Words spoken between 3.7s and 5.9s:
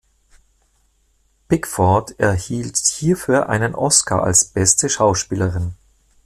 Oscar als beste Schauspielerin.